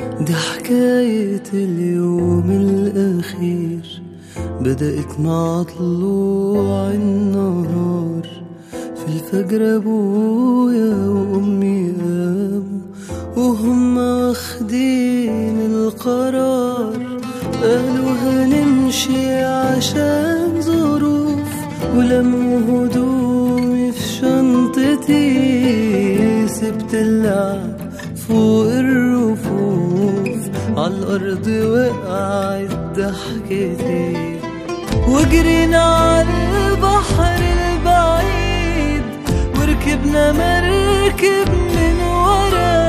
دي 0.00 0.34
حكاية 0.34 1.42
اليوم 1.54 2.50
الأخير. 2.50 4.02
بدأت 4.60 5.20
مع 5.20 5.62
طلوع 5.78 6.90
النهار. 6.90 8.26
في 8.70 9.06
الفجر 9.14 9.76
أبويا 9.76 11.08
وأمي 11.08 11.90
قاموا 11.90 12.62
وهم 13.36 13.96
واخدين 13.98 15.56
القرار. 15.60 17.20
قالوا 17.62 18.10
هنمشي 18.22 19.34
عشان 19.44 20.60
ظروف 20.60 21.50
ولموا 21.96 22.86
هدومي 22.86 23.92
في 23.92 24.08
شنطتي. 24.08 25.28
سبت 26.48 26.94
اللعب 26.94 27.76
فوق 28.16 28.66
الرفوف. 28.66 29.85
عالأرض 30.76 31.46
وقعت 31.46 32.72
ضحكتي. 32.98 34.40
وجرينا 35.08 35.82
عالبحر 35.82 37.40
البعيد 37.58 39.02
وركبنا 39.58 40.32
مركب 40.32 41.48
من 41.76 41.96
ورا. 42.02 42.80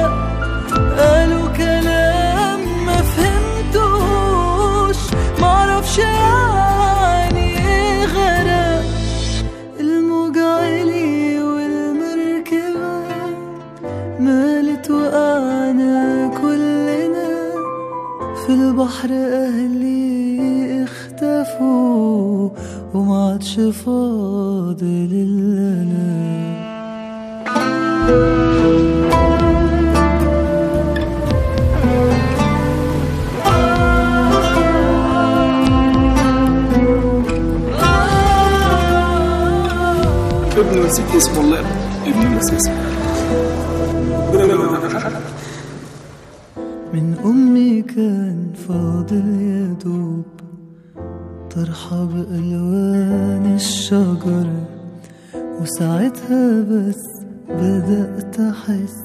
قالوا 0.98 1.48
كلام 1.58 2.60
ما 2.86 2.98
فهمتوش 3.14 4.98
معرفش 5.42 5.98
يعني 5.98 7.48
إيه 7.58 8.06
غرق. 8.06 8.84
الموج 9.80 10.38
عالي 10.38 11.42
والمركبة 11.44 12.96
مالت 14.20 14.57
في 18.48 18.54
البحر 18.54 19.10
أهلي 19.12 20.84
اختفوا 20.84 22.50
وما 22.94 23.32
عادش 23.32 23.60
فاضل 23.60 25.10
إلا 25.12 25.84
أنا. 25.84 26.28
ابن 40.58 40.86
نسيت 40.86 41.16
اسمه 41.16 41.38
والله 41.38 41.60
ابن 42.06 42.38
نسيت 42.38 42.54
اسمه. 42.54 42.76
من 46.98 47.14
أمي 47.26 47.82
كان 47.82 48.48
فاضل 48.68 49.42
يا 49.42 49.76
دوب 49.86 50.24
طرحة 51.56 52.06
بألوان 52.06 53.54
الشجر. 53.56 54.48
وساعتها 55.62 56.62
بس 56.62 57.04
بدأت 57.50 58.40
أحس 58.40 59.04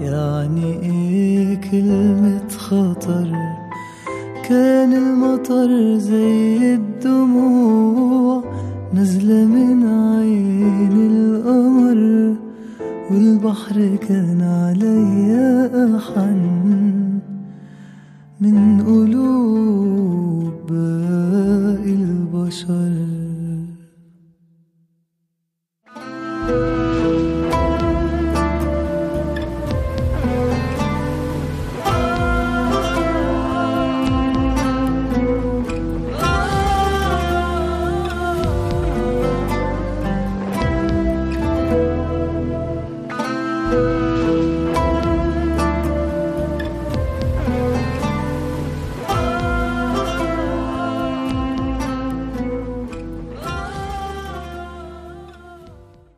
يعني 0.00 0.82
إيه 0.82 1.54
كلمة 1.70 2.48
خطر؟ 2.48 3.32
كان 4.48 4.92
المطر 4.92 5.98
زي 5.98 6.74
الدموع 6.74 8.44
نازلة 8.92 9.44
من 9.44 9.86
عين 9.86 11.10
القمر. 11.10 12.34
والبحر 13.10 13.96
كان 14.08 14.40
عليا 14.42 15.70
أحن. 15.96 16.83
من 18.40 18.82
قلوب 18.82 20.70